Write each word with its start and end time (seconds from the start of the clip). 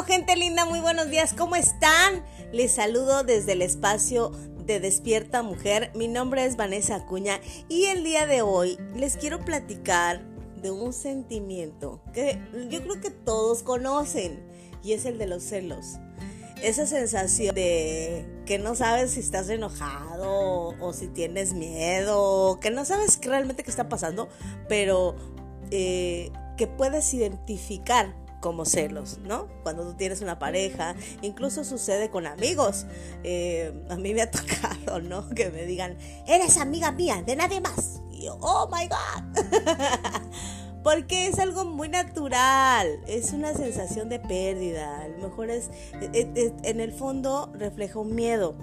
Gente 0.00 0.34
linda, 0.34 0.64
muy 0.64 0.80
buenos 0.80 1.10
días, 1.10 1.32
¿cómo 1.32 1.54
están? 1.54 2.24
Les 2.50 2.72
saludo 2.72 3.22
desde 3.22 3.52
el 3.52 3.62
espacio 3.62 4.30
de 4.66 4.80
Despierta 4.80 5.42
Mujer. 5.42 5.92
Mi 5.94 6.08
nombre 6.08 6.44
es 6.44 6.56
Vanessa 6.56 6.96
Acuña 6.96 7.40
y 7.68 7.84
el 7.84 8.02
día 8.02 8.26
de 8.26 8.42
hoy 8.42 8.78
les 8.96 9.16
quiero 9.16 9.44
platicar 9.44 10.20
de 10.60 10.72
un 10.72 10.92
sentimiento 10.92 12.02
que 12.12 12.40
yo 12.68 12.82
creo 12.82 13.00
que 13.00 13.10
todos 13.10 13.62
conocen 13.62 14.42
y 14.82 14.94
es 14.94 15.04
el 15.04 15.18
de 15.18 15.28
los 15.28 15.44
celos. 15.44 15.98
Esa 16.62 16.86
sensación 16.86 17.54
de 17.54 18.26
que 18.44 18.58
no 18.58 18.74
sabes 18.74 19.12
si 19.12 19.20
estás 19.20 19.48
enojado 19.50 20.74
o 20.80 20.92
si 20.94 21.06
tienes 21.06 21.52
miedo, 21.52 22.58
que 22.60 22.70
no 22.70 22.84
sabes 22.84 23.20
realmente 23.22 23.62
qué 23.62 23.70
está 23.70 23.88
pasando, 23.88 24.28
pero 24.68 25.14
eh, 25.70 26.32
que 26.56 26.66
puedes 26.66 27.14
identificar 27.14 28.21
como 28.42 28.66
celos, 28.66 29.18
¿no? 29.24 29.48
Cuando 29.62 29.84
tú 29.84 29.94
tienes 29.94 30.20
una 30.20 30.38
pareja, 30.38 30.94
incluso 31.22 31.64
sucede 31.64 32.10
con 32.10 32.26
amigos. 32.26 32.84
Eh, 33.22 33.72
a 33.88 33.96
mí 33.96 34.12
me 34.12 34.22
ha 34.22 34.30
tocado, 34.30 35.00
¿no? 35.00 35.30
Que 35.30 35.48
me 35.50 35.64
digan, 35.64 35.96
eres 36.26 36.58
amiga 36.58 36.92
mía, 36.92 37.22
de 37.24 37.36
nadie 37.36 37.62
más. 37.62 38.02
Y 38.10 38.26
yo, 38.26 38.36
oh 38.42 38.68
my 38.70 38.88
God. 38.88 39.46
Porque 40.82 41.28
es 41.28 41.38
algo 41.38 41.64
muy 41.64 41.88
natural, 41.88 42.88
es 43.06 43.32
una 43.32 43.54
sensación 43.54 44.08
de 44.08 44.18
pérdida, 44.18 45.02
a 45.02 45.08
lo 45.08 45.28
mejor 45.28 45.48
es, 45.48 45.70
en 46.02 46.80
el 46.80 46.90
fondo 46.92 47.52
refleja 47.54 48.00
un 48.00 48.16
miedo. 48.16 48.56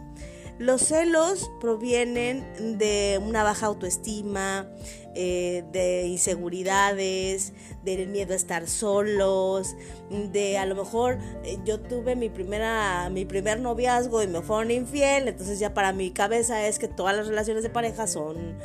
Los 0.60 0.82
celos 0.82 1.50
provienen 1.62 2.78
de 2.78 3.18
una 3.26 3.44
baja 3.44 3.68
autoestima, 3.68 4.68
eh, 5.16 5.64
de 5.72 6.06
inseguridades, 6.08 7.54
del 7.86 8.10
miedo 8.10 8.34
a 8.34 8.36
estar 8.36 8.68
solos, 8.68 9.78
de 10.10 10.58
a 10.58 10.66
lo 10.66 10.76
mejor 10.76 11.18
eh, 11.46 11.58
yo 11.64 11.80
tuve 11.80 12.18
mi 12.18 12.30
primera 12.30 13.10
mi 13.10 13.24
primer 13.24 13.62
noviazgo 13.62 14.22
y 14.22 14.28
me 14.28 14.42
fueron 14.42 14.70
infiel, 14.70 15.30
entonces 15.30 15.60
ya 15.60 15.74
para 15.74 15.94
mi 15.94 16.12
cabeza 16.12 16.68
es 16.68 16.78
que 16.78 16.90
todas 16.90 17.16
las 17.16 17.28
relaciones 17.28 17.64
de 17.64 17.70
pareja 17.70 18.06
son 18.06 18.58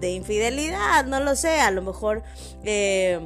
de 0.00 0.10
infidelidad, 0.10 1.06
no 1.06 1.18
lo 1.18 1.34
sé, 1.34 1.60
a 1.60 1.70
lo 1.70 1.80
mejor 1.80 2.22
eh, 2.62 3.20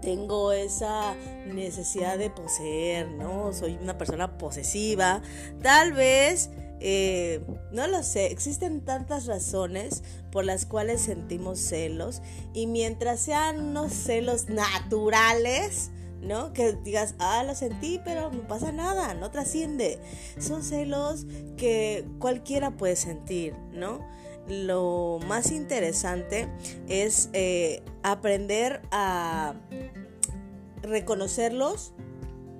tengo 0.00 0.52
esa 0.52 1.14
necesidad 1.46 2.16
de 2.16 2.30
poseer, 2.30 3.10
¿no? 3.10 3.52
Soy 3.52 3.78
una 3.80 3.98
persona 3.98 4.38
posesiva, 4.38 5.20
tal 5.62 5.92
vez 5.92 6.48
eh, 6.80 7.44
no 7.72 7.86
lo 7.86 8.02
sé, 8.02 8.26
existen 8.26 8.80
tantas 8.80 9.26
razones 9.26 10.02
por 10.32 10.46
las 10.46 10.64
cuales 10.64 11.02
sentimos 11.02 11.58
celos 11.58 12.22
y 12.54 12.66
mientras 12.66 13.20
sean 13.20 13.60
unos 13.60 13.92
celos 13.92 14.48
naturales, 14.48 15.90
¿no? 16.22 16.54
Que 16.54 16.72
digas, 16.72 17.14
ah, 17.18 17.44
lo 17.44 17.54
sentí, 17.54 18.00
pero 18.02 18.30
no 18.30 18.48
pasa 18.48 18.72
nada, 18.72 19.12
no 19.12 19.30
trasciende. 19.30 19.98
Son 20.38 20.62
celos 20.62 21.26
que 21.58 22.06
cualquiera 22.18 22.70
puede 22.70 22.96
sentir, 22.96 23.54
¿no? 23.72 24.00
Lo 24.48 25.20
más 25.26 25.52
interesante 25.52 26.48
es 26.88 27.28
eh, 27.34 27.82
aprender 28.02 28.80
a 28.90 29.54
reconocerlos, 30.82 31.92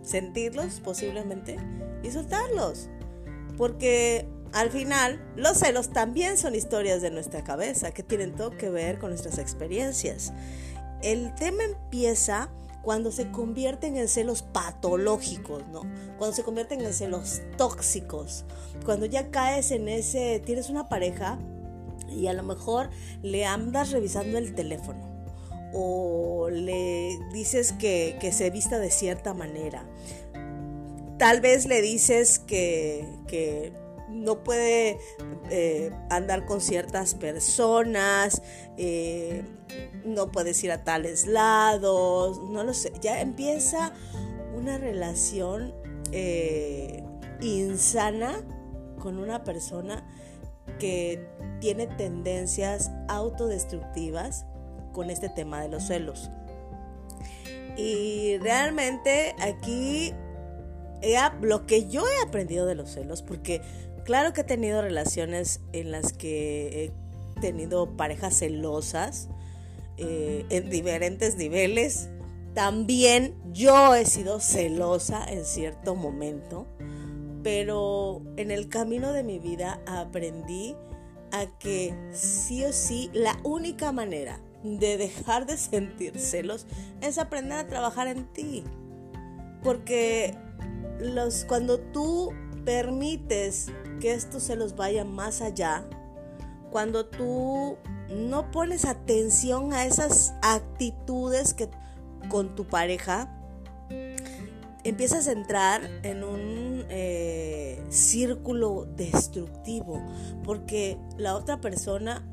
sentirlos 0.03 0.81
posiblemente 0.81 1.57
y 2.03 2.11
soltarlos 2.11 2.91
porque 3.61 4.27
al 4.55 4.71
final 4.71 5.21
los 5.37 5.59
celos 5.59 5.91
también 5.91 6.39
son 6.39 6.55
historias 6.55 7.03
de 7.03 7.11
nuestra 7.11 7.45
cabeza 7.45 7.91
que 7.91 8.03
tienen 8.03 8.35
todo 8.35 8.53
que 8.53 8.71
ver 8.71 8.99
con 8.99 9.11
nuestras 9.11 9.37
experiencias. 9.37 10.33
El 11.03 11.35
tema 11.35 11.65
empieza 11.65 12.51
cuando 12.81 13.13
se 13.13 13.31
convierten 13.31 13.99
en 13.99 14.09
celos 14.09 14.41
patológicos, 14.41 15.63
¿no? 15.69 15.83
Cuando 16.17 16.35
se 16.35 16.43
convierten 16.43 16.81
en 16.81 16.95
celos 16.95 17.43
tóxicos, 17.59 18.47
cuando 18.87 19.05
ya 19.05 19.31
caes 19.31 19.73
en 19.73 19.91
ese, 19.91 20.41
tienes 20.41 20.71
una 20.71 20.89
pareja 20.89 21.39
y 22.09 22.29
a 22.29 22.33
lo 22.33 22.43
mejor 22.43 22.89
le 23.21 23.45
andas 23.45 23.91
revisando 23.91 24.39
el 24.39 24.55
teléfono 24.55 25.07
o 25.75 26.49
le 26.49 27.19
dices 27.35 27.75
que, 27.75 28.17
que 28.23 28.33
se 28.33 28.49
vista 28.49 28.79
de 28.79 28.91
cierta 28.91 29.35
manera 29.35 29.85
Tal 31.21 31.43
vez 31.43 31.67
le 31.67 31.83
dices 31.83 32.39
que, 32.39 33.75
no 34.09 34.43
puede 34.43 34.99
eh, 35.51 35.91
andar 36.09 36.47
con 36.47 36.63
ciertas 36.63 37.15
personas, 37.15 38.41
eh, 38.79 39.45
no 40.03 40.33
puedes 40.33 40.65
ir 40.65 40.73
a 40.73 40.83
tales 40.83 41.27
lados, 41.27 42.41
no 42.49 42.65
lo 42.65 42.73
sé. 42.73 42.91
Ya 43.03 43.21
empieza 43.21 43.93
una 44.57 44.79
relación 44.79 45.75
eh, 46.11 47.05
insana 47.43 48.43
con 48.99 49.19
una 49.19 49.45
persona 49.45 50.03
que 50.79 51.29
tiene 51.61 51.87
tendencias 51.87 52.91
autodestructivas 53.09 54.47
con 54.93 55.11
este 55.11 55.29
tema 55.29 55.61
de 55.61 55.69
los 55.69 55.87
celos. 55.87 56.31
Y 57.77 58.39
realmente 58.39 59.35
aquí 59.39 60.15
lo 61.41 61.67
que 61.67 61.89
yo 61.89 62.05
he 62.07 62.23
aprendido 62.23 62.67
de 62.67 62.75
los 62.75 62.91
celos, 62.91 63.23
porque 63.23 63.63
claro 64.05 64.33
que 64.33 64.43
he 64.43 64.45
tenido 64.45 64.83
relaciones 64.83 65.61
en 65.73 65.91
las 65.91 66.13
que 66.13 66.85
he 66.85 67.41
tenido 67.41 67.97
parejas 67.97 68.39
celosas 68.39 69.29
eh, 69.97 70.45
en 70.51 70.71
diferentes 70.71 71.37
niveles. 71.37 72.09
También 72.55 73.35
yo 73.53 73.95
he 73.95 74.05
sido 74.05 74.41
celosa 74.41 75.25
en 75.25 75.45
cierto 75.45 75.95
momento, 75.95 76.67
pero 77.43 78.23
en 78.37 78.51
el 78.51 78.69
camino 78.69 79.13
de 79.13 79.23
mi 79.23 79.39
vida 79.39 79.81
aprendí 79.87 80.77
a 81.33 81.47
que 81.59 81.95
sí 82.13 82.65
o 82.65 82.73
sí 82.73 83.11
la 83.13 83.39
única 83.45 83.93
manera 83.93 84.41
de 84.63 84.99
dejar 84.99 85.47
de 85.47 85.57
sentir 85.57 86.19
celos 86.19 86.67
es 87.01 87.19
aprender 87.19 87.59
a 87.59 87.67
trabajar 87.67 88.09
en 88.09 88.25
ti. 88.33 88.65
Porque 89.63 90.37
los, 91.01 91.45
cuando 91.45 91.79
tú 91.79 92.33
permites 92.65 93.67
que 94.01 94.13
esto 94.13 94.41
se 94.41 94.57
los 94.57 94.77
vaya 94.77 95.05
más 95.05 95.41
allá, 95.41 95.85
cuando 96.71 97.07
tú 97.07 97.77
no 98.09 98.51
pones 98.51 98.85
atención 98.85 99.73
a 99.73 99.87
esas 99.87 100.35
actitudes 100.43 101.55
que 101.55 101.69
con 102.29 102.55
tu 102.55 102.67
pareja, 102.67 103.37
empiezas 104.85 105.29
a 105.29 105.33
entrar 105.33 105.83
en 106.03 106.25
un 106.25 106.85
eh, 106.89 107.83
círculo 107.91 108.87
destructivo, 108.97 110.03
porque 110.45 110.99
la 111.17 111.35
otra 111.35 111.61
persona, 111.61 112.25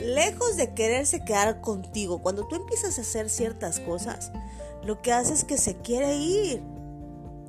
lejos 0.00 0.56
de 0.56 0.74
quererse 0.74 1.24
quedar 1.24 1.60
contigo, 1.60 2.22
cuando 2.22 2.46
tú 2.48 2.56
empiezas 2.56 2.98
a 2.98 3.02
hacer 3.02 3.30
ciertas 3.30 3.80
cosas, 3.80 4.32
lo 4.84 5.00
que 5.02 5.12
hace 5.12 5.34
es 5.34 5.44
que 5.44 5.58
se 5.58 5.76
quiere 5.76 6.16
ir 6.16 6.62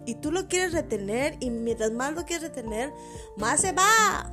y 0.07 0.15
tú 0.15 0.31
lo 0.31 0.47
quieres 0.47 0.71
retener 0.71 1.35
y 1.41 1.51
mientras 1.51 1.91
más 1.91 2.13
lo 2.13 2.25
quieres 2.25 2.41
retener, 2.41 2.93
más 3.35 3.59
se 3.59 3.73
va. 3.73 4.31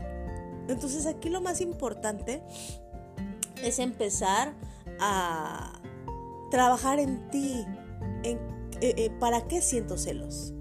Entonces 0.68 1.04
aquí 1.04 1.28
lo 1.28 1.40
más 1.40 1.60
importante 1.60 2.42
es 3.60 3.80
empezar 3.80 4.54
a 5.00 5.72
trabajar 6.50 7.00
en 7.00 7.28
ti. 7.28 7.66
En, 8.22 8.38
eh, 8.80 8.94
eh, 8.96 9.10
¿Para 9.18 9.48
qué 9.48 9.60
siento 9.60 9.98
celos? 9.98 10.54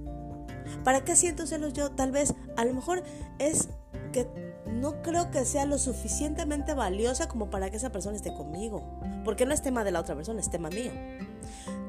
¿Para 0.84 1.06
qué 1.06 1.16
siento 1.16 1.46
celos 1.46 1.74
yo? 1.74 1.92
Tal 1.92 2.12
vez, 2.12 2.34
a 2.58 2.66
lo 2.66 2.74
mejor 2.74 3.04
es 3.38 3.70
que 4.12 4.28
no 4.66 5.04
creo 5.04 5.30
que 5.30 5.46
sea 5.46 5.66
lo 5.66 5.78
suficientemente 5.78 6.74
valiosa 6.74 7.28
como 7.28 7.52
para 7.52 7.70
que 7.70 7.78
esa 7.78 7.92
persona 7.92 8.16
esté 8.16 8.34
conmigo. 8.34 9.00
Porque 9.24 9.46
no 9.46 9.54
es 9.54 9.62
tema 9.62 9.84
de 9.84 9.92
la 9.92 10.00
otra 10.00 10.16
persona, 10.16 10.40
es 10.40 10.50
tema 10.50 10.70
mío. 10.70 10.92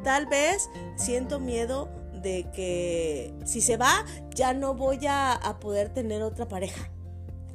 Tal 0.03 0.27
vez 0.27 0.69
siento 0.97 1.41
miedo 1.41 2.04
de 2.25 2.51
que 2.51 3.33
si 3.45 3.61
se 3.61 3.77
va 3.77 4.05
ya 4.35 4.53
no 4.53 4.75
voy 4.75 4.99
a, 5.09 5.39
poder 5.61 5.91
tener 5.91 6.23
otra 6.23 6.49
pareja. 6.49 6.91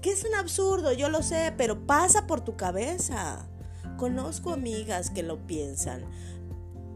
Que 0.01 0.12
es 0.12 0.24
un 0.24 0.33
absurdo, 0.36 0.94
yo 0.94 1.10
lo 1.10 1.21
sé, 1.21 1.54
pero 1.57 1.86
pasa 1.86 2.25
por 2.25 2.39
tu 2.39 2.56
cabeza. 2.56 3.50
Conozco 3.98 4.51
amigas 4.51 5.10
que 5.10 5.24
lo 5.24 5.45
piensan, 5.45 6.06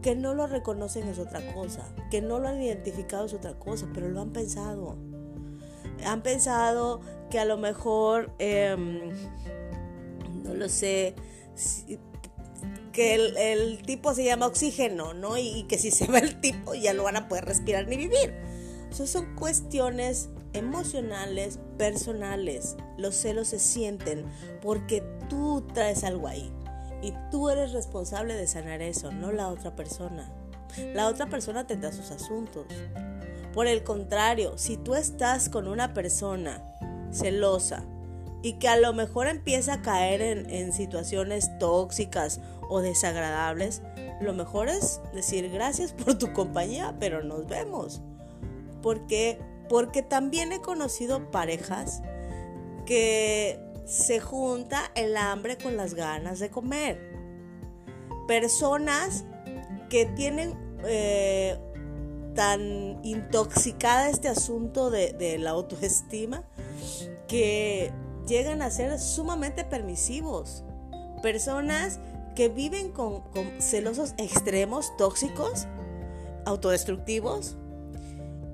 que 0.00 0.16
no 0.16 0.32
lo 0.32 0.46
reconocen 0.46 1.06
es 1.08 1.18
otra 1.18 1.52
cosa, 1.52 1.86
que 2.10 2.22
no 2.22 2.38
lo 2.38 2.48
han 2.48 2.62
identificado 2.62 3.26
es 3.26 3.34
otra 3.34 3.58
cosa, 3.58 3.86
pero 3.92 4.08
lo 4.08 4.22
han 4.22 4.30
pensado. 4.30 4.96
Han 6.06 6.22
pensado 6.22 7.02
que 7.30 7.38
a 7.38 7.44
lo 7.44 7.58
mejor, 7.58 8.32
em, 8.38 9.10
no 10.42 10.54
lo 10.54 10.70
sé, 10.70 11.14
que 12.92 13.14
el, 13.14 13.82
tipo 13.82 14.14
se 14.14 14.24
llama 14.24 14.46
oxígeno, 14.46 15.14
¿no? 15.14 15.36
Y, 15.36 15.64
que 15.64 15.78
si 15.78 15.90
se 15.90 16.06
va 16.06 16.18
el 16.18 16.40
tipo 16.40 16.74
ya 16.74 16.94
no 16.94 17.02
van 17.02 17.16
a 17.16 17.28
poder 17.28 17.44
respirar 17.44 17.86
ni 17.88 17.96
vivir. 17.96 18.34
O 18.90 19.06
son 19.06 19.34
cuestiones 19.34 20.28
emocionales, 20.52 21.58
personales. 21.76 22.76
Los 22.96 23.16
celos 23.16 23.48
se 23.48 23.58
sienten 23.58 24.24
porque 24.62 25.02
tú 25.28 25.66
traes 25.74 26.04
algo 26.04 26.28
ahí. 26.28 26.52
Y 27.02 27.12
tú 27.30 27.50
eres 27.50 27.72
responsable 27.72 28.34
de 28.34 28.46
sanar 28.46 28.80
eso, 28.80 29.12
no 29.12 29.32
la 29.32 29.48
otra 29.48 29.74
persona. 29.74 30.32
La 30.94 31.08
otra 31.08 31.28
persona 31.28 31.66
tendrá 31.66 31.92
sus 31.92 32.10
asuntos. 32.10 32.66
Por 33.52 33.66
el 33.66 33.84
contrario, 33.84 34.56
si 34.56 34.76
tú 34.76 34.94
estás 34.94 35.48
con 35.48 35.68
una 35.68 35.92
persona 35.92 36.62
celosa 37.12 37.84
y 38.44 38.58
que 38.58 38.68
a 38.68 38.76
lo 38.76 38.92
mejor 38.92 39.26
empieza 39.26 39.72
a 39.72 39.82
caer 39.82 40.20
en, 40.20 40.72
situaciones 40.74 41.58
tóxicas 41.58 42.42
o 42.68 42.82
desagradables, 42.82 43.80
lo 44.20 44.34
mejor 44.34 44.68
es 44.68 45.00
decir 45.14 45.50
gracias 45.50 45.92
por 46.04 46.18
tu 46.18 46.34
compañía, 46.34 46.94
pero 47.00 47.24
nos 47.24 47.46
vemos. 47.46 48.02
Porque, 48.82 49.40
porque 49.70 50.02
también 50.02 50.52
he 50.52 50.60
conocido 50.60 51.30
parejas 51.30 52.02
que 52.84 53.58
se 53.86 54.20
junta 54.20 54.90
el 54.94 55.16
hambre 55.16 55.56
con 55.56 55.78
las 55.78 55.94
ganas 55.94 56.38
de 56.38 56.50
comer. 56.50 57.00
Personas 58.28 59.24
que 59.88 60.04
tienen 60.04 60.54
eh, 60.84 61.58
tan 62.34 63.00
intoxicada 63.02 64.10
este 64.10 64.28
asunto 64.28 64.90
de, 64.90 65.38
la 65.38 65.50
autoestima 65.50 66.44
que 67.26 67.90
llegan 68.26 68.62
a 68.62 68.70
ser 68.70 68.98
sumamente 68.98 69.64
permisivos. 69.64 70.64
Personas 71.22 72.00
que 72.34 72.48
viven 72.48 72.90
con, 72.90 73.22
celosos 73.60 74.14
extremos, 74.18 74.96
tóxicos, 74.96 75.66
autodestructivos, 76.44 77.56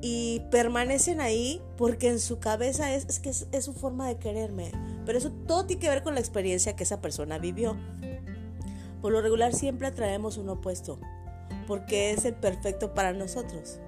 y 0.02 0.40
permanecen 0.50 1.20
ahí 1.20 1.60
porque 1.76 2.08
en 2.08 2.20
su 2.20 2.38
cabeza 2.38 2.94
es, 2.94 3.06
es 3.08 3.18
que 3.18 3.28
es, 3.30 3.64
su 3.64 3.72
forma 3.74 4.08
de 4.08 4.16
quererme. 4.16 4.72
Pero 5.04 5.18
eso 5.18 5.30
todo 5.30 5.66
tiene 5.66 5.80
que 5.80 5.88
ver 5.88 6.02
con 6.02 6.14
la 6.14 6.20
experiencia 6.20 6.74
que 6.74 6.84
esa 6.84 7.00
persona 7.00 7.38
vivió. 7.38 7.76
Por 9.02 9.12
lo 9.12 9.20
regular 9.20 9.54
siempre 9.54 9.86
atraemos 9.86 10.36
un 10.36 10.48
opuesto, 10.48 10.98
porque 11.66 12.12
es 12.12 12.24
el 12.24 12.34
perfecto 12.34 12.94
para 12.94 13.12
nosotros. 13.12 13.78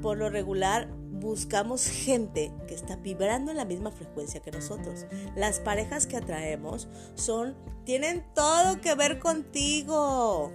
Por 0.00 0.18
lo 0.18 0.30
regular 0.30 0.88
buscamos 1.22 1.86
gente 1.86 2.52
que 2.66 2.74
está 2.74 2.96
vibrando 2.96 3.50
en 3.50 3.56
la 3.56 3.64
misma 3.64 3.90
frecuencia 3.90 4.40
que 4.40 4.50
nosotros. 4.50 5.06
Las 5.36 5.60
parejas 5.60 6.06
que 6.06 6.16
atraemos 6.16 6.88
son 7.14 7.56
tienen 7.84 8.24
todo 8.34 8.80
que 8.80 8.94
ver 8.94 9.18
contigo. 9.18 10.52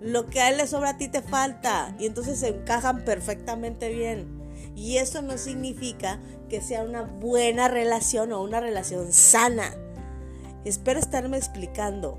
Lo 0.00 0.26
que 0.26 0.40
a 0.40 0.50
él 0.50 0.58
le 0.58 0.66
sobra 0.66 0.90
a 0.90 0.98
ti 0.98 1.08
te 1.08 1.22
falta 1.22 1.96
y 1.98 2.06
entonces 2.06 2.38
se 2.40 2.48
encajan 2.48 3.04
perfectamente 3.04 3.88
bien. 3.88 4.36
Y 4.74 4.98
eso 4.98 5.22
no 5.22 5.38
significa 5.38 6.20
que 6.48 6.60
sea 6.60 6.82
una 6.82 7.02
buena 7.02 7.68
relación 7.68 8.32
o 8.32 8.42
una 8.42 8.60
relación 8.60 9.12
sana. 9.12 9.74
Espero 10.64 10.98
estarme 10.98 11.38
explicando 11.38 12.18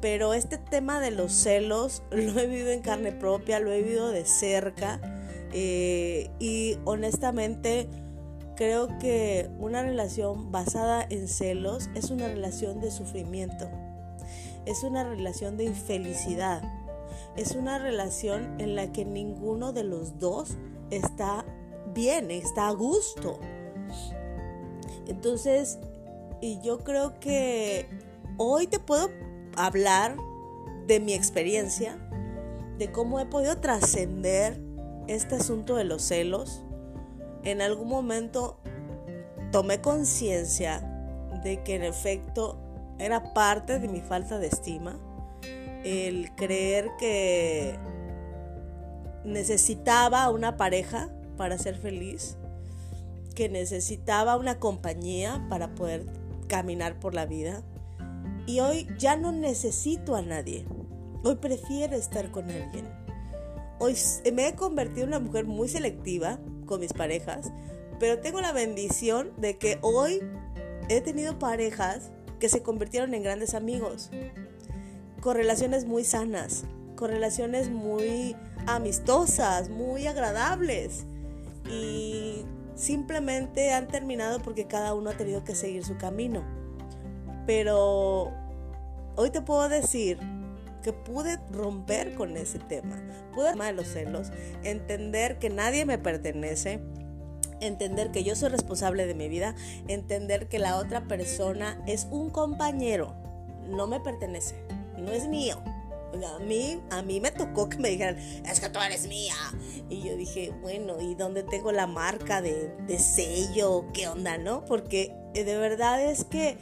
pero 0.00 0.32
este 0.32 0.58
tema 0.58 1.00
de 1.00 1.10
los 1.10 1.32
celos 1.32 2.02
lo 2.10 2.38
he 2.38 2.46
vivido 2.46 2.70
en 2.70 2.82
carne 2.82 3.12
propia, 3.12 3.58
lo 3.58 3.72
he 3.72 3.82
vivido 3.82 4.10
de 4.10 4.24
cerca 4.24 5.17
eh, 5.52 6.30
y 6.38 6.76
honestamente 6.84 7.88
creo 8.56 8.98
que 8.98 9.48
una 9.58 9.82
relación 9.82 10.50
basada 10.50 11.06
en 11.08 11.28
celos 11.28 11.88
es 11.94 12.10
una 12.10 12.26
relación 12.26 12.80
de 12.80 12.90
sufrimiento, 12.90 13.68
es 14.66 14.82
una 14.82 15.04
relación 15.04 15.56
de 15.56 15.64
infelicidad, 15.64 16.62
es 17.36 17.52
una 17.52 17.78
relación 17.78 18.60
en 18.60 18.74
la 18.74 18.90
que 18.90 19.04
ninguno 19.04 19.72
de 19.72 19.84
los 19.84 20.18
dos 20.18 20.56
está 20.90 21.44
bien, 21.94 22.30
está 22.30 22.68
a 22.68 22.72
gusto. 22.72 23.38
Entonces, 25.06 25.78
y 26.40 26.60
yo 26.60 26.80
creo 26.80 27.18
que 27.20 27.86
hoy 28.36 28.66
te 28.66 28.78
puedo 28.78 29.08
hablar 29.56 30.16
de 30.86 31.00
mi 31.00 31.14
experiencia, 31.14 31.96
de 32.78 32.90
cómo 32.90 33.20
he 33.20 33.26
podido 33.26 33.58
trascender 33.58 34.67
este 35.08 35.36
asunto 35.36 35.76
de 35.76 35.84
los 35.84 36.02
celos. 36.02 36.62
En 37.42 37.60
algún 37.60 37.88
momento 37.88 38.60
tomé 39.50 39.80
conciencia 39.80 40.80
de 41.42 41.62
que 41.62 41.74
en 41.74 41.82
efecto 41.82 42.58
era 42.98 43.32
parte 43.32 43.78
de 43.78 43.88
mi 43.88 44.00
falta 44.00 44.38
de 44.38 44.48
estima, 44.48 44.98
el 45.84 46.34
creer 46.34 46.90
que 46.98 47.78
necesitaba 49.24 50.28
una 50.30 50.56
pareja 50.56 51.08
para 51.36 51.58
ser 51.58 51.76
feliz, 51.76 52.36
que 53.34 53.48
necesitaba 53.48 54.36
una 54.36 54.58
compañía 54.58 55.46
para 55.48 55.74
poder 55.74 56.06
caminar 56.48 56.98
por 56.98 57.14
la 57.14 57.24
vida, 57.24 57.62
y 58.46 58.60
hoy 58.60 58.88
ya 58.98 59.16
no 59.16 59.30
necesito 59.30 60.16
a 60.16 60.22
nadie. 60.22 60.66
Hoy 61.22 61.36
prefiero 61.36 61.94
estar 61.96 62.30
con 62.30 62.50
alguien. 62.50 63.07
Hoy 63.80 63.96
me 64.32 64.48
he 64.48 64.54
convertido 64.54 65.02
en 65.02 65.08
una 65.08 65.20
mujer 65.20 65.44
muy 65.44 65.68
selectiva 65.68 66.38
con 66.66 66.80
mis 66.80 66.92
parejas, 66.92 67.52
pero 68.00 68.18
tengo 68.18 68.40
la 68.40 68.52
bendición 68.52 69.32
de 69.36 69.56
que 69.56 69.78
hoy 69.82 70.20
he 70.88 71.00
tenido 71.00 71.38
parejas 71.38 72.10
que 72.40 72.48
se 72.48 72.62
convirtieron 72.62 73.14
en 73.14 73.22
grandes 73.22 73.54
amigos, 73.54 74.10
con 75.20 75.36
relaciones 75.36 75.84
muy 75.84 76.04
sanas, 76.04 76.64
con 76.96 77.10
relaciones 77.10 77.70
muy 77.70 78.36
amistosas, 78.66 79.68
muy 79.70 80.06
agradables 80.06 81.04
y 81.70 82.44
simplemente 82.74 83.72
han 83.72 83.86
terminado 83.86 84.40
porque 84.40 84.66
cada 84.66 84.94
uno 84.94 85.10
ha 85.10 85.16
tenido 85.16 85.44
que 85.44 85.54
seguir 85.54 85.84
su 85.84 85.96
camino. 85.96 86.42
Pero 87.46 88.32
hoy 89.16 89.30
te 89.30 89.40
puedo 89.40 89.68
decir 89.68 90.18
que 90.82 90.92
pude 90.92 91.38
romper 91.50 92.14
con 92.14 92.36
ese 92.36 92.58
tema. 92.58 92.96
Pude 93.34 93.54
de 93.54 93.72
los 93.72 93.86
celos, 93.86 94.30
entender 94.62 95.38
que 95.38 95.50
nadie 95.50 95.84
me 95.84 95.98
pertenece, 95.98 96.80
entender 97.60 98.10
que 98.10 98.24
yo 98.24 98.36
soy 98.36 98.50
responsable 98.50 99.06
de 99.06 99.14
mi 99.14 99.28
vida, 99.28 99.54
entender 99.88 100.48
que 100.48 100.58
la 100.58 100.76
otra 100.76 101.04
persona 101.04 101.82
es 101.86 102.06
un 102.10 102.30
compañero, 102.30 103.14
no 103.68 103.86
me 103.86 104.00
pertenece, 104.00 104.54
no 104.96 105.12
es 105.12 105.28
mío. 105.28 105.62
A 106.36 106.38
mí, 106.38 106.80
a 106.90 107.02
mí 107.02 107.20
me 107.20 107.30
tocó 107.30 107.68
que 107.68 107.76
me 107.76 107.90
dijeran, 107.90 108.16
es 108.16 108.60
que 108.60 108.70
tú 108.70 108.80
eres 108.80 109.06
mía. 109.06 109.34
Y 109.90 110.02
yo 110.02 110.16
dije, 110.16 110.54
bueno, 110.62 110.98
¿y 111.00 111.14
dónde 111.14 111.42
tengo 111.42 111.70
la 111.70 111.86
marca 111.86 112.40
de, 112.40 112.74
de 112.86 112.98
sello? 112.98 113.84
¿Qué 113.92 114.08
onda, 114.08 114.38
no? 114.38 114.64
Porque 114.64 115.14
eh, 115.34 115.44
de 115.44 115.58
verdad 115.58 116.02
es 116.02 116.24
que 116.24 116.56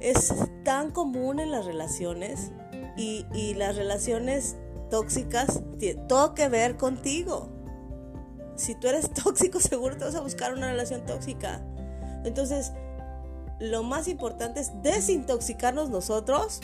es 0.00 0.32
tan 0.64 0.90
común 0.90 1.38
en 1.38 1.50
las 1.50 1.66
relaciones 1.66 2.50
y, 2.96 3.54
las 3.54 3.76
relaciones 3.76 4.56
tóxicas 4.90 5.62
tienen 5.78 6.06
todo 6.06 6.34
que 6.34 6.48
ver 6.48 6.76
contigo. 6.76 7.48
Si 8.56 8.74
tú 8.74 8.88
eres 8.88 9.10
tóxico, 9.24 9.60
seguro 9.60 9.96
te 9.96 10.04
vas 10.04 10.14
a 10.14 10.20
buscar 10.20 10.52
una 10.52 10.70
relación 10.70 11.04
tóxica. 11.04 11.64
Entonces, 12.24 12.72
lo 13.60 13.82
más 13.82 14.08
importante 14.08 14.60
es 14.60 14.72
desintoxicarnos 14.82 15.90
nosotros, 15.90 16.60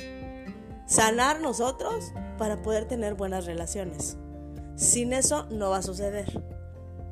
sanar 0.87 1.41
nosotros 1.41 2.13
para 2.39 2.63
poder 2.63 2.87
tener 2.87 3.15
buenas 3.15 3.47
relaciones. 3.47 4.17
Sin 4.77 5.13
eso 5.13 5.47
no 5.51 5.71
va 5.71 5.79
a 5.79 5.83
suceder. 5.83 6.43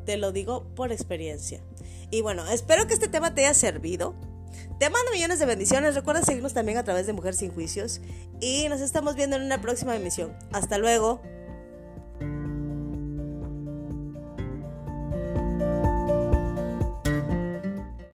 Te 0.04 0.16
lo 0.16 0.32
digo 0.32 0.64
por 0.74 0.90
experiencia. 0.90 1.60
Y 2.10 2.22
bueno, 2.22 2.46
espero 2.46 2.86
que 2.86 2.94
este 2.94 3.08
tema 3.08 3.34
te 3.34 3.44
haya 3.44 3.54
servido. 3.54 4.14
Te 4.78 4.90
mando 4.90 5.10
millones 5.12 5.38
de 5.38 5.46
bendiciones. 5.46 5.94
Recuerda 5.94 6.22
seguirnos 6.22 6.54
también 6.54 6.78
a 6.78 6.84
través 6.84 7.06
de 7.06 7.12
Mujer 7.12 7.34
Sin 7.34 7.52
Juicios. 7.52 8.00
Y 8.40 8.68
nos 8.68 8.80
estamos 8.80 9.14
viendo 9.14 9.36
en 9.36 9.42
una 9.42 9.60
próxima 9.60 9.96
emisión. 9.96 10.36
Hasta 10.52 10.78
luego. 10.78 11.20